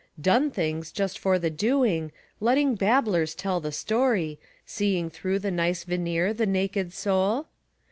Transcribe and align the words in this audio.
"Done 0.19 0.49
things" 0.49 0.91
just 0.91 1.19
for 1.19 1.37
the 1.37 1.51
doing, 1.51 2.11
letting 2.39 2.73
babblers 2.73 3.35
tell 3.35 3.59
the 3.59 3.71
story, 3.71 4.39
Seeing 4.65 5.11
through 5.11 5.37
the 5.37 5.51
nice 5.51 5.83
veneer 5.83 6.33
the 6.33 6.47
naked 6.47 6.91
soul? 6.91 7.49